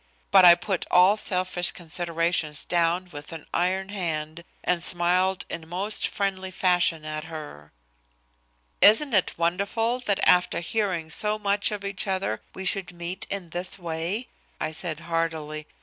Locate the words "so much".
11.11-11.69